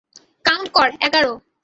[0.45, 1.33] Count কর এগারো।